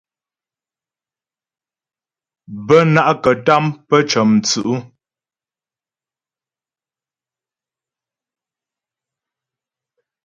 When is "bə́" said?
2.65-2.81